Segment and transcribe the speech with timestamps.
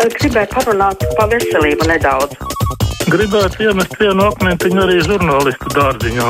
[0.00, 2.38] Gribēju parunāt par veselību nedaudz.
[3.12, 6.28] Gribētu iemest vienu akmentiņu arī žurnālistu dārziņā.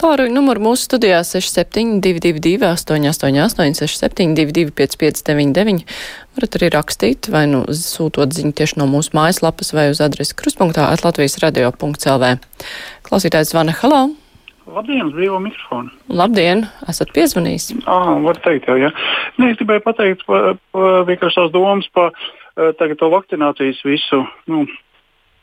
[0.00, 5.84] Tālruņa numuru mūsu studijā 6722, 888, 672, 559,
[6.38, 10.88] varat arī rakstīt vai nu sūtot ziņu tieši no mūsu mājaslapas vai uz adresi kruspunktā
[10.94, 12.34] atlatvijas radio.lv.
[13.04, 14.06] Klausītājs zvana Halo!
[14.70, 15.90] Labdien, brīvo mikrofonu.
[16.08, 17.72] Labdien, esat piezvanījis.
[17.90, 18.92] Ah, var teikt jau, jā.
[19.40, 22.14] Nē, es gribēju pateikt pa, pa, vienkārši tās domas par
[22.78, 24.68] tagad to vakcinācijas visu, nu,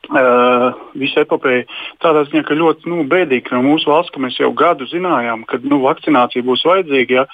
[0.08, 1.66] Uh, visu epopēju
[2.00, 5.60] tādā ziņā, ka ļoti nu, bēdīgi no mūsu valsts, ka mēs jau gadu zinājām, ka
[5.60, 7.26] nu, vakcinācija būs vajadzīga, ja,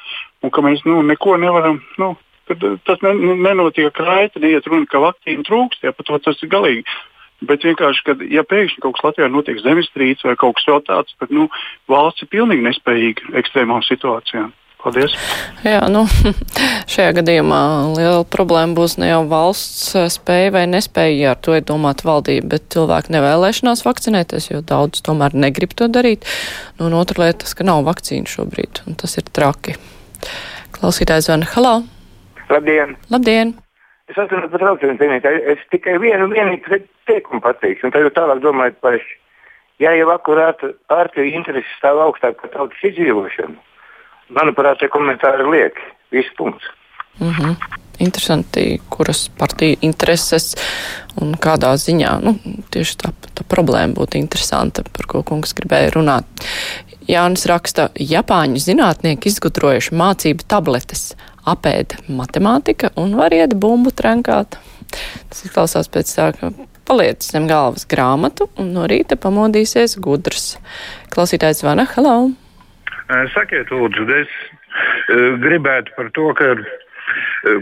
[0.42, 1.78] un ka mēs nu, neko nevaram.
[2.02, 2.16] Nu,
[2.50, 3.14] tas ne,
[3.46, 6.98] nenotiek raiti, neiet runa, ka vakcīna trūkst, ja par to tas ir galīgi.
[7.44, 11.16] Bet vienkārši, kad ja pēkšņi kaut kas Latvijā notiek zemestrīce vai kaut kas vēl tāds,
[11.20, 11.50] tad nu,
[11.92, 14.52] valsts ir pilnīgi nespējīga ekstrēmām situācijām.
[14.84, 15.14] Paldies!
[15.64, 16.04] Jā, nu,
[16.92, 17.62] šajā gadījumā
[17.96, 22.50] liela problēma būs ne jau valsts spēja vai nespēja, ja ar to ir domāta valdība,
[22.58, 26.28] bet cilvēku nevēlēšanās vakcinēties, jo daudz tomēr negrib to darīt.
[26.76, 29.80] Nu, un otra lieta, tas, ka nav vakcīnu šobrīd, un tas ir traki.
[30.76, 31.78] Klausītājs zvana Halo!
[32.52, 32.98] Labdien!
[33.14, 33.63] Labdien!
[34.12, 35.44] Es atceros par traucēm cienītāju.
[35.54, 39.20] Es tikai vienu vienīgu teikumu pateikšu, un tad jau tālāk domāju paši.
[39.82, 43.56] Ja jau akurāt partiju intereses stāv augstāk par tautas izdzīvošanu,
[44.38, 45.80] manuprāt, tie komentāri liek.
[46.14, 46.68] Viss punkts.
[47.20, 47.56] Mm -hmm.
[48.00, 50.56] Interesanti, kuras partiju intereses
[51.22, 52.20] un kādā ziņā.
[52.24, 52.36] Nu,
[52.70, 56.26] tieši tā, tā problēma būtu interesanta, par ko kungs gribēja runāt.
[57.08, 61.16] Jānis raksta, Japāņu zinātnieki izgudrojuši mācību tabletes,
[61.50, 64.60] apēda matemātika un var iet bumbu trenkāt.
[65.30, 66.52] Tas izklausās pēc tā, ka
[66.88, 70.58] paliec zem galvas grāmatu un no rīta pamodīsies gudrs.
[71.14, 72.32] Klausītājs zvana, hello!
[73.34, 74.32] Sakiet, lūdzu, es
[75.44, 76.54] gribētu par to, ka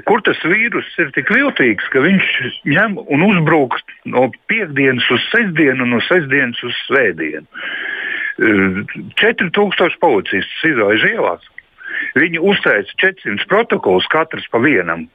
[0.08, 2.28] kur tas vīrus ir tik viltīgs, ka viņš
[2.70, 3.80] ņem un uzbrūk
[4.14, 7.48] no piekdienas uz sestdienu un no sestdienas uz svētdienu.
[9.22, 11.50] 4000 policistus izlaiž ielās.
[12.20, 15.08] Viņi uzteica 400 protokolus, katrs pa vienam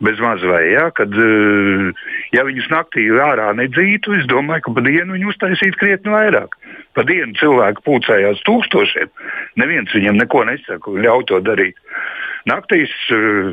[0.00, 1.90] bez maz vai, ja, kad, eh,
[2.32, 6.56] ja viņus naktī ārā nedzītu, es domāju, ka pa dienu viņi uztaisītu krietni vairāk.
[6.96, 9.10] Pa dienu cilvēku pūcējās tūkstošiem,
[9.60, 11.76] neviens viņam neko nesaka, ļauj to darīt.
[12.48, 13.52] Naktīs uh,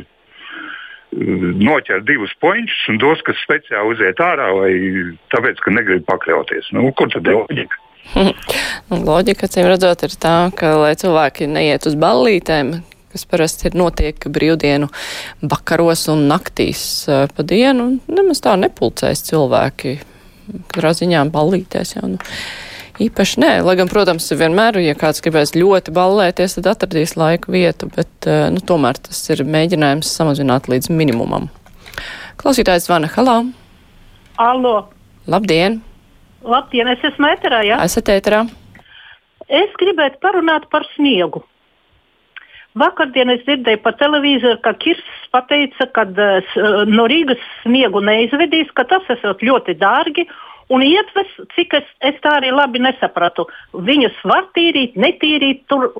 [1.12, 4.72] noķer divus poņus un dos, kas speciāli uziet ārā, vai
[5.36, 6.72] tāpēc, ka negrib pakļauties.
[6.76, 7.84] Nu, kur tad ir loģika?
[9.10, 12.78] Loģika, acīm redzot, ir tā, ka, lai cilvēki neiet uz ballītēm,
[13.14, 14.90] kas parasti ir notiek brīvdienu
[15.42, 19.98] vakaros un naktīs pa dienu, nemaz tā nepulcēs cilvēki.
[20.72, 22.08] Katrā ziņā ballītēs jau.
[22.14, 22.20] Nu.
[23.04, 27.92] Īpaši nē, lai gan, protams, vienmēr, ja kāds gribēs ļoti ballēties, tad atradīs laiku vietu,
[27.94, 31.52] bet, nu, tomēr tas ir mēģinājums samazināt līdz minimumam.
[32.42, 33.42] Klausītājs zvana Halā.
[34.42, 34.80] Allo.
[35.30, 35.82] Labdien!
[36.46, 37.78] Labdien, es esmu ēterā, jā?
[37.86, 38.44] Esat ēterā.
[39.48, 41.44] Es gribētu parunāt par sniegu.
[42.78, 48.86] Vakardien es dzirdēju pa televīzoru, ka Kirsts pateica, ka uh, no Rīgas sniegu neizvedīs, ka
[48.90, 50.28] tas esot ļoti dārgi.
[50.70, 53.46] Un ietves, cik es, es tā arī labi nesapratu,
[53.88, 55.94] viņus var tīrīt, netīrīt, tur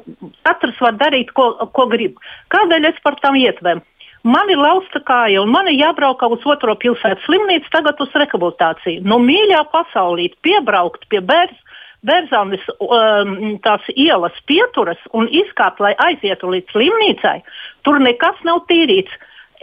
[0.44, 2.20] katrs var darīt, ko, ko grib.
[2.52, 3.80] Kādēļ es par tām ietvēm?
[4.28, 9.06] Man ir lausta kāja, un man ir jābrauc uz otro pilsētas slimnīcu, tagad uz rehabilitāciju.
[9.08, 11.64] Nu, mīļā pasaulī piebraukt pie bērns
[12.06, 13.32] Bērzanis um,
[13.66, 17.40] tās ielas pieturas un izkāpt, lai aizietu līdz slimnīcai,
[17.84, 19.12] tur nekas nav tīrīts.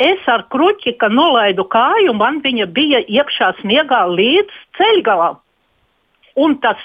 [0.03, 5.39] Es ar kruķi, nolaidu kāju, man viņa bija iekšā sniegā līdz ceļgalam.
[6.35, 6.81] Un tas,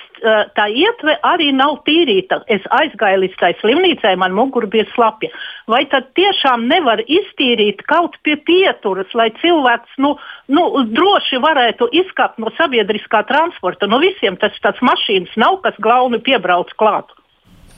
[0.54, 2.44] tā ietve arī nav tīrīta.
[2.54, 5.32] Es aizgāju līdz tai slimnīcai, man mugura bija slapja.
[5.70, 10.14] Vai tad tiešām nevar iztīrīt kaut pie pieturas, lai cilvēks nu,
[10.54, 13.90] nu, droši varētu izkāpt no sabiedriskā transporta?
[13.90, 17.10] No visiem tas tāds mašīnas nav, kas glauni piebrauc klāt.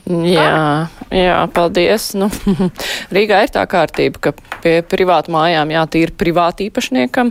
[0.02, 2.08] Jā, jā, paldies.
[2.18, 2.26] Nu,
[3.14, 4.32] Rīgā ir tā kārtība, ka
[4.64, 7.30] pie privātu mājām jātīra privāti īpašniekam.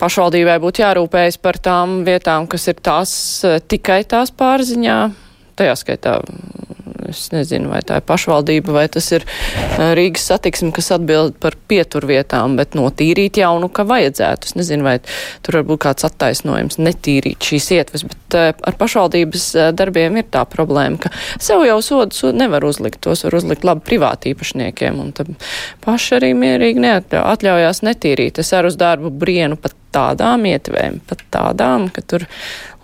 [0.00, 3.12] Pašvaldībai būtu jārūpējas par tām vietām, kas ir tās
[3.68, 4.98] tikai tās pārziņā.
[5.58, 6.16] Tajā skaitā
[7.08, 9.24] Es nezinu, vai tā ir pašvaldība, vai tas ir
[9.98, 14.50] Rīgas satiksme, kas atbild par pieturvietām, bet notīrīt jau nu, ka vajadzētu.
[14.50, 14.98] Es nezinu, vai
[15.46, 21.00] tur var būt kāds attaisnojums netīrīt šīs ietves, bet ar pašvaldības darbiem ir tā problēma,
[21.06, 25.32] ka sev jau sodus nevar uzlikt, tos var uzlikt labi privāti īpašniekiem, un tad
[25.84, 28.42] paši arī mierīgi neatļaujās netīrīt.
[28.42, 32.28] Es ar uz darbu brienu pat tādām ietvēm, pat tādām, ka tur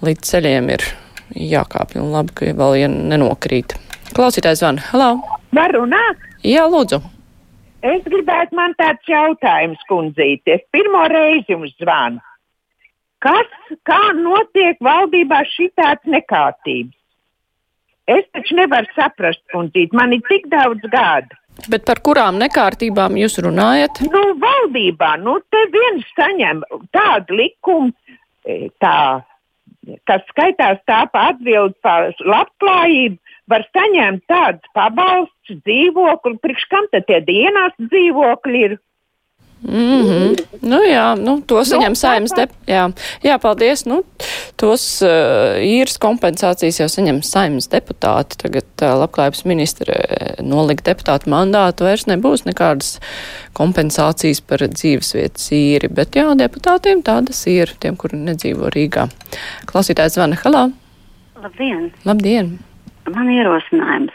[0.04, 0.86] līdz ceļiem ir
[1.34, 3.76] jākāpj un labi, ka vēl ja nenokrīt.
[4.14, 4.78] Klausītājs zvan.
[4.92, 5.16] Halo!
[5.54, 6.20] Var runāt?
[6.46, 7.00] Jā, lūdzu.
[7.84, 10.54] Es gribētu man tāds jautājums, kundzīte.
[10.54, 12.22] Es pirmo reizi jums zvanu.
[13.24, 13.50] Kas,
[13.88, 16.94] kā notiek valdībā šitāds nekārtības?
[18.06, 21.34] Es taču nevaru saprast, kundzīt, man ir tik daudz gadu.
[21.72, 24.02] Bet par kurām nekārtībām jūs runājat?
[24.12, 26.60] Nu, valdībā, nu, te viens saņem
[26.92, 27.94] tādu likumu,
[28.44, 29.24] e, tā,
[30.06, 37.06] kas skaitās tā pa atbildi par labklājību, var saņemt tādus pabalstus dzīvokli, priekš kam tad
[37.10, 38.78] tie dienās dzīvokļi ir?
[39.64, 40.44] Mm -hmm.
[40.60, 42.50] Nu jā, nu, to saņem nu, saimnes dep...
[42.66, 42.90] Jā.
[43.22, 43.86] jā, paldies.
[43.86, 44.02] Nu,
[44.56, 48.36] tos uh, īres kompensācijas jau saņem saimnes deputāti.
[48.36, 49.94] Tagad uh, labklājības ministre
[50.42, 53.00] nolika deputātu mandātu, vairs nebūs nekādas
[53.52, 55.88] kompensācijas par dzīvesvietas īri.
[55.88, 59.08] Bet jā, deputātiem tādas ir, tiem, kuri nedzīvo Rīgā.
[59.64, 60.70] Klausītājs zvana Halā.
[61.40, 61.92] Labdien!
[62.04, 62.73] Labdien!
[63.12, 64.14] Man ierosinājums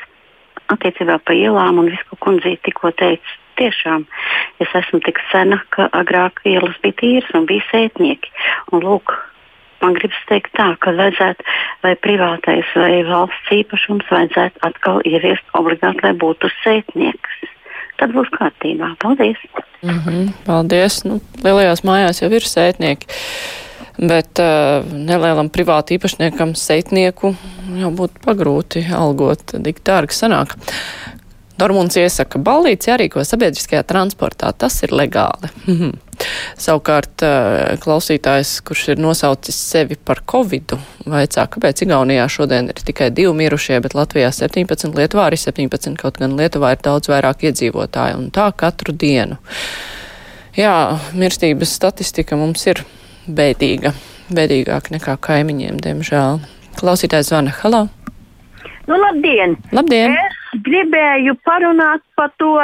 [0.73, 4.05] attiecībā par ielām un visu, ko kundzīte tikko teica tiešām
[4.63, 8.31] es esmu tik sena, ka agrāk ielas bija tīras un bija sētnieki.
[8.71, 9.13] Un, lūk,
[9.83, 11.47] man gribas teikt tā, ka vajadzētu
[11.83, 17.41] vai privātais vai valsts īpašums vajadzētu atkal ieviest obligāti, lai būtu sētnieks.
[17.99, 18.93] Tad būs kārtībā.
[19.01, 19.39] Paldies!
[19.83, 21.03] Mm -hmm, paldies!
[21.03, 23.11] Nu, lielajās mājās jau ir sētnieki.
[23.99, 27.33] Bet uh, nelielam privātu īpašniekam seitnieku
[27.81, 30.55] jau būtu pagrūti algot, tik dārgi sanāk.
[31.59, 35.49] Dormunds iesaka, ballīts jārīko sabiedriskajā transportā, tas ir legāli.
[36.59, 43.09] Savukārt eh, klausītājs, kurš ir nosaucis sevi par covidu, vaicā, kāpēc Igaunijā šodien ir tikai
[43.15, 48.19] divi mirušie, bet Latvijā 17, Lietuvā arī 17, kaut gan Lietuvā ir daudz vairāk iedzīvotāju,
[48.19, 49.39] un tā katru dienu.
[50.59, 50.75] Jā,
[51.15, 52.83] mirstības statistika mums ir
[53.29, 53.93] bēdīga,
[54.33, 56.41] bēdīgāk nekā kaimiņiem, diemžēl.
[56.79, 57.85] Klausītājs zvana, halā!
[58.89, 59.57] Nu, labdien!
[59.75, 60.15] Labdien!
[60.17, 62.55] Es gribēju parunāt par to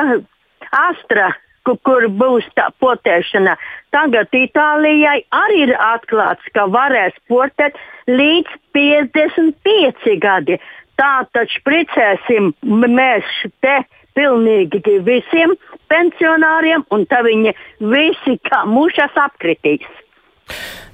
[0.71, 1.31] astra,
[1.65, 3.57] kur, kur būs tā potēšana.
[3.95, 7.77] Tagad Itālijai arī ir atklāts, ka varēs potēt
[8.09, 10.57] līdz 55 gadi.
[10.95, 13.29] Tā taču pricēsim mēs
[13.61, 13.75] te
[14.15, 15.53] pilnīgi visiem
[15.91, 17.53] pensionāriem, un tā viņi
[17.83, 19.85] visi kā mušas apkritīs.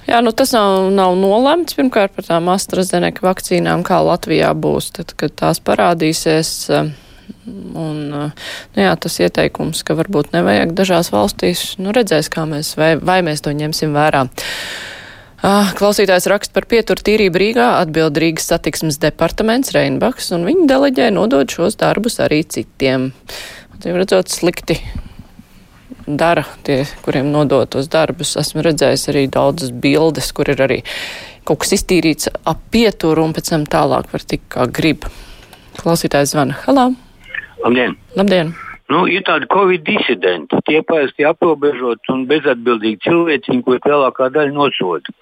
[0.07, 5.13] Jā, nu tas nav, nav nolemts pirmkārt par tām AstraZeneca vakcīnām, kā Latvijā būs, tad,
[5.19, 6.51] kad tās parādīsies.
[6.73, 6.89] Eh,
[7.47, 12.73] un, eh, nu jā, tas ieteikums, ka varbūt nevajag dažās valstīs, nu redzēs, kā mēs,
[12.79, 14.25] vai, vai mēs to ņemsim vērā.
[15.41, 21.07] Ah, klausītājs raksta par pieturu tīrību Rīgā, atbild Rīgas satiksmes departaments Reinbachs, un viņi deleģē
[21.15, 23.09] nodot šos darbus arī citiem.
[23.81, 24.77] Cīm redzot, slikti
[26.07, 28.35] dara tie, kuriem nodotos darbus.
[28.39, 30.81] Esmu redzējis arī daudzas bildes, kur ir arī
[31.47, 35.07] kaut kas iztīrīts ap pieturu un pēc tam tālāk var tikt kā grib.
[35.79, 36.57] Klausītājs zvana.
[36.65, 36.91] Halā!
[37.63, 37.95] Labdien!
[38.17, 38.53] Labdien!
[38.91, 45.13] Nu, ir tādi covid disidenti, tie parasti aprobežot un bezatbildīgi cilvēciņi, ko lielākā daļa nosoda.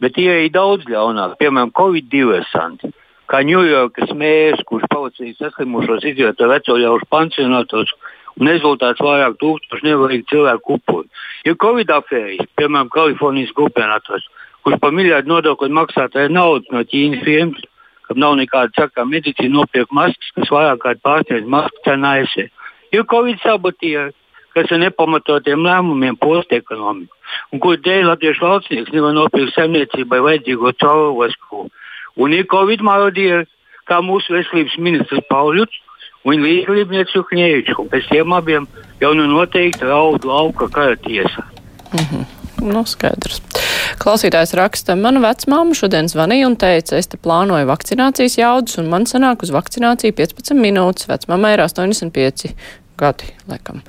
[0.00, 2.88] Bet tie ir daudz ļaunāk, piemēram, covid diversanti.
[3.28, 7.92] Kā Ņujorkas mērs, kurš pavacīja saslimušos iziet ar veco ļaužu pansionātos,
[8.38, 11.08] un rezultāts vairāk tūkstoši nevainīgi cilvēku upuri.
[11.46, 14.26] Ir Covid afēras, piemēram, Kalifornijas gubernators,
[14.62, 17.66] kurš par miljardu nodokļu maksātāju naudu no Ķīnas firmas,
[18.08, 22.48] kam nav nekāda sakā medicīna, nopirkt maskas, kas vairāk kā pārsniedz masku cenu ASV.
[22.96, 24.14] Ir Covid sabotieri,
[24.56, 27.12] kas ar nepamatotiem lēmumiem post ekonomiku,
[27.52, 31.68] un kur dēļ latviešu valstnieks nevar nopirkt saimniecībai vajadzīgo caurvasku.
[32.18, 33.46] Un ir Covid marodieri,
[33.88, 35.84] kā mūsu veselības ministrs Pauļuts,
[36.28, 37.78] un līdzdalībnieks Juhņēvičs.
[37.92, 38.68] Pēc tiem abiem
[39.00, 41.44] jau nu noteikti raudu lauka kara tiesa.
[41.92, 42.26] Mm -hmm.
[42.62, 43.38] Nu, skaidrs.
[44.02, 49.06] Klausītājs raksta, mana vecmāma šodien zvanīja un teica, es te plānoju vakcinācijas jaudas, un man
[49.06, 51.08] sanāk uz vakcināciju 15 minūtes.
[51.10, 52.54] Vecmāmai ir 85
[52.98, 53.80] gadi, laikam.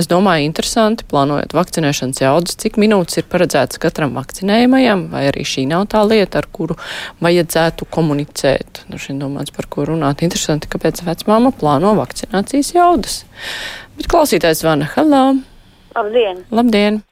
[0.00, 5.66] Es domāju, interesanti, plānojot vakcinēšanas jaudas, cik minūtes ir paredzētas katram vakcinējumajam, vai arī šī
[5.70, 6.78] nav tā lieta, ar kuru
[7.24, 8.84] vajadzētu komunicēt.
[8.92, 10.24] Nu, šī domāts, par ko runāt.
[10.26, 13.22] Interesanti, kāpēc vecmāma plāno vakcinācijas jaudas.
[13.98, 14.90] Bet klausītājs zvana.
[14.96, 15.24] Hello!
[15.96, 16.46] Labdien!
[16.54, 17.02] Labdien!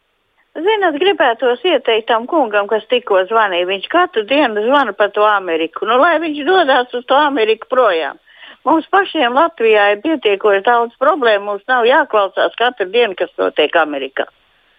[0.60, 3.68] Zināt, gribētos ieteikt tam kungam, kas tikko zvanīja.
[3.68, 5.86] Viņš katru dienu zvana par to Ameriku.
[5.86, 8.18] Nu, lai viņš dodas uz to Ameriku projām.
[8.68, 11.46] Mums pašiem Latvijā ir pietiekoši daudz problēmu.
[11.46, 14.26] Mums nav jāklausās katru dienu, kas notiek Amerikā.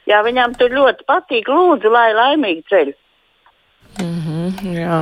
[0.10, 1.50] Jā, viņam tur ļoti patīk.
[1.50, 2.94] Lūdzu, lai laimīgi ceļ.
[4.02, 5.00] Mm -hmm, jā.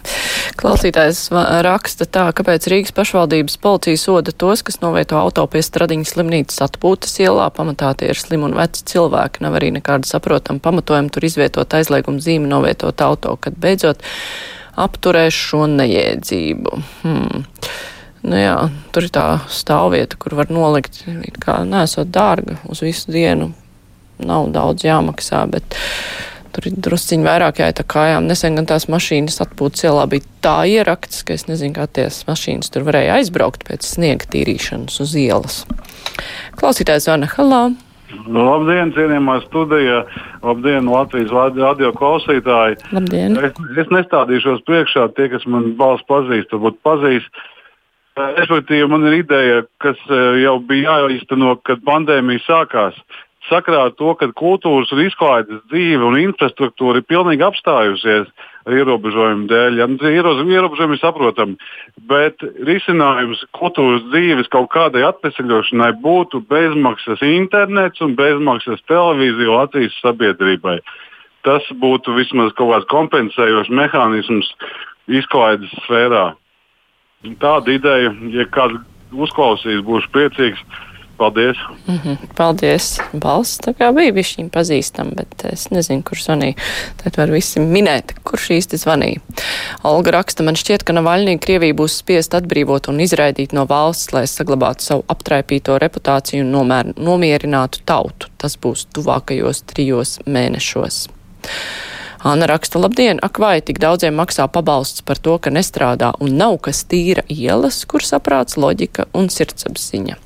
[0.60, 1.28] Klausītājs
[1.62, 7.18] raksta tā, kāpēc Rīgas pašvaldības policija soda tos, kas novieto auto pie Stradiņas slimnīcas atpūtas
[7.20, 7.50] ielā.
[7.52, 9.44] Pamatā tie ir slimi un veci cilvēki.
[9.44, 14.00] Nav arī nekāda saprotama pamatojuma tur izvietot aizliegumu zīmi novietot auto, kad beidzot
[14.76, 16.80] apturēs šo nejēdzību.
[17.02, 17.44] Hmm.
[18.26, 18.56] Nu jā,
[18.90, 21.04] tur ir tā stāvvieta, kur var nolikt,
[21.42, 23.52] kā nesot dārga uz visu dienu.
[24.18, 25.76] Nav daudz jāmaksā, bet
[26.56, 28.26] tur ir drusciņi vairāk jāiet kājām.
[28.26, 32.72] Nesen gan tās mašīnas atpūtas ielā bija tā ierakts, ka es nezinu, kā tās mašīnas
[32.74, 35.62] tur varēja aizbraukt pēc sniega tīrīšanas uz ielas.
[36.58, 37.64] Klausītājs Vana Halā.
[38.26, 40.04] Nu, labdien, cienījamā studija!
[40.42, 42.78] Labdien, Latvijas radio klausītāji!
[42.94, 43.36] Labdien!
[43.38, 47.46] Es, es nestādīšos priekšā, tie, kas man balss pazīst, varbūt pazīst.
[48.16, 50.00] Respektīvi, man ir ideja, kas
[50.40, 52.96] jau bija jāizteno, kad pandēmija sākās.
[53.46, 58.30] Sakrā ar to, ka kultūras un izklaides dzīve un infrastruktūra ir pilnīgi apstājusies
[58.72, 59.76] ierobežojumu dēļ.
[59.78, 61.58] Ja, nu, ierobežojumi ir saprotami,
[62.10, 70.80] bet risinājums kultūras dzīves kaut kādai atvesaļošanai būtu bezmaksas internets un bezmaksas televīzija Latvijas sabiedrībai.
[71.46, 74.50] Tas būtu vismaz kaut kāds kompensējošs mehānisms
[75.06, 76.32] izklaides sfērā.
[77.24, 78.82] Tāda ideja, ja kāds
[79.16, 80.62] uzklausīs, būšu priecīgs.
[81.16, 81.56] Paldies!
[81.88, 83.00] Mm -hmm, paldies!
[83.16, 86.54] Balsts tā kā bija višķiņ pazīstama, bet es nezinu, kur zvanīja.
[87.02, 89.20] Tad var visi minēt, kurš īsti zvanīja.
[89.82, 94.26] Olga raksta, man šķiet, ka Navaļnī Krievija būs spiest atbrīvot un izraidīt no valsts, lai
[94.26, 98.28] saglabātu savu aptraipīto reputāciju un nomēr, nomierinātu tautu.
[98.36, 101.08] Tas būs tuvākajos trijos mēnešos.
[102.24, 106.58] Anna raksta, labdien, ak vai tik daudziem maksā pabalsts par to, ka nestrādā un nav
[106.64, 110.16] kas tīra ielas, kur saprāts, loģika un sirdsapziņa.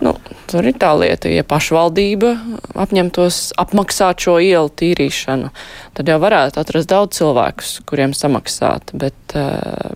[0.00, 0.14] Nu,
[0.48, 2.32] tur ir tā lieta, ja pašvaldība
[2.80, 5.50] apņemtos apmaksāt šo ielu tīrīšanu,
[5.98, 9.92] tad jau varētu atrast daudz cilvēkus, kuriem samaksāt, bet uh,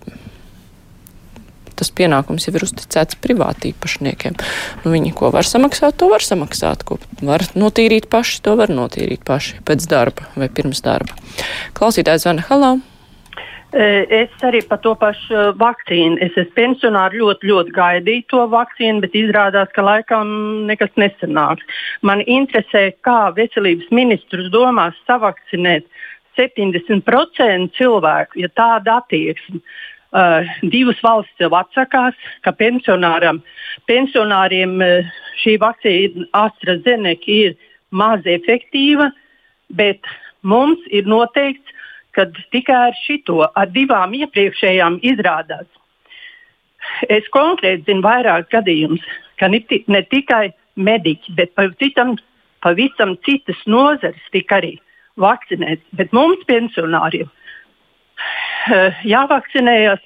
[1.79, 4.39] tas pienākums jau ir uzticēts privātīpašniekiem.
[4.83, 9.25] Nu, viņi ko var samaksāt, to var samaksāt, ko var notīrīt paši, to var notīrīt
[9.27, 11.17] paši pēc darba vai pirms darba.
[11.77, 12.75] Klausītājs Vana Halā.
[13.75, 16.15] Es arī par to pašu vakcīnu.
[16.23, 20.29] Es esmu pensionārs, ļoti, ļoti gaidīju to vakcīnu, bet izrādās, ka laikam
[20.69, 21.65] nekas nesanāks.
[22.01, 25.89] Man interesē, kā veselības ministrs domās savakcinēt
[26.39, 29.59] 70% cilvēku, ja tāda attieksme.
[29.59, 29.94] Uh,
[30.71, 33.41] divas valstis jau atsakās, ka pensionāriem
[34.81, 37.55] uh, šī vakcīna AstraZeneca ir
[37.91, 39.11] maz efektīva,
[39.75, 40.01] bet
[40.43, 41.73] mums ir noteikts,
[42.15, 45.67] kad tikai ar šito, ar divām iepriekšējām izrādās.
[47.11, 49.03] Es konkrēti zinu vairāk gadījumus,
[49.41, 49.59] ka ne,
[50.11, 52.15] tikai mediķi, bet pavisam,
[52.63, 54.75] pavisam citas nozares tika arī
[55.19, 55.83] vakcinēts.
[55.97, 57.27] Bet mums, pensionāriem,
[59.15, 60.03] jāvakcinējas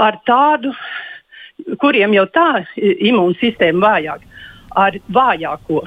[0.00, 0.72] ar tādu,
[1.80, 4.22] kuriem jau tā imūnsistēma vājāk,
[4.82, 5.82] ar vājāko.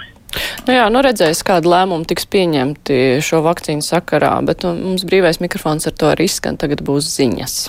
[0.65, 5.39] Nu jā, nu redzēs, kāda lēmuma tiks pieņemti šo vakcīnu sakarā, bet nu, mums brīvais
[5.43, 7.59] mikrofons ar to arī izskan, tagad būs ziņas.